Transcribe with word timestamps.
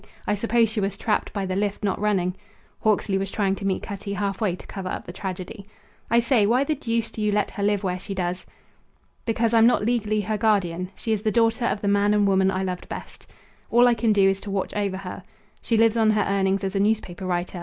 I 0.25 0.33
suppose 0.33 0.67
she 0.67 0.79
was 0.79 0.97
trapped 0.97 1.31
by 1.31 1.45
the 1.45 1.55
lift 1.55 1.83
not 1.83 2.01
running." 2.01 2.35
Hawksley 2.79 3.19
was 3.19 3.29
trying 3.29 3.53
to 3.57 3.65
meet 3.67 3.83
Cutty 3.83 4.13
halfway 4.13 4.55
to 4.55 4.65
cover 4.65 4.89
up 4.89 5.05
the 5.05 5.13
tragedy. 5.13 5.67
"I 6.09 6.19
say, 6.19 6.47
why 6.47 6.63
the 6.63 6.73
deuce 6.73 7.11
do 7.11 7.21
you 7.21 7.31
let 7.31 7.51
her 7.51 7.61
live 7.61 7.83
where 7.83 7.99
she 7.99 8.15
does?" 8.15 8.47
"Because 9.25 9.53
I'm 9.53 9.67
not 9.67 9.85
legally 9.85 10.21
her 10.21 10.39
guardian. 10.39 10.89
She 10.95 11.11
is 11.11 11.21
the 11.21 11.29
daughter 11.31 11.65
of 11.65 11.81
the 11.81 11.87
man 11.87 12.15
and 12.15 12.25
woman 12.27 12.49
I 12.49 12.63
loved 12.63 12.89
best. 12.89 13.27
All 13.69 13.87
I 13.87 13.93
can 13.93 14.11
do 14.11 14.27
is 14.27 14.41
to 14.41 14.49
watch 14.49 14.73
over 14.73 14.97
her. 14.97 15.21
She 15.61 15.77
lives 15.77 15.95
on 15.95 16.09
her 16.09 16.25
earnings 16.27 16.63
as 16.63 16.75
a 16.75 16.79
newspaper 16.79 17.27
writer. 17.27 17.59